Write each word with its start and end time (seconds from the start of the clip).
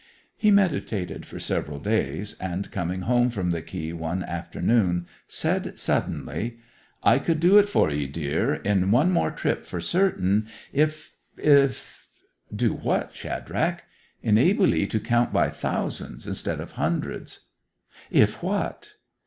He 0.35 0.49
meditated 0.49 1.27
for 1.27 1.39
several 1.39 1.77
days, 1.77 2.35
and 2.39 2.71
coming 2.71 3.01
home 3.01 3.29
from 3.29 3.51
the 3.51 3.61
quay 3.61 3.93
one 3.93 4.23
afternoon 4.23 5.05
said 5.27 5.77
suddenly: 5.77 6.57
'I 7.03 7.19
could 7.19 7.39
do 7.39 7.59
it 7.59 7.69
for 7.69 7.91
'ee, 7.91 8.07
dear, 8.07 8.55
in 8.55 8.89
one 8.89 9.11
more 9.11 9.29
trip, 9.29 9.63
for 9.63 9.79
certain, 9.79 10.47
if—if—' 10.73 12.07
'Do 12.51 12.73
what, 12.73 13.15
Shadrach?' 13.15 13.83
'Enable 14.23 14.73
'ee 14.73 14.87
to 14.87 14.99
count 14.99 15.31
by 15.31 15.51
thousands 15.51 16.25
instead 16.25 16.59
of 16.59 16.71
hundreds.' 16.71 17.41
'If 18.09 18.41
what? 18.41 18.95